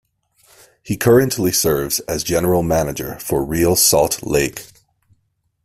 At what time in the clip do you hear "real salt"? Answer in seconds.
3.45-4.23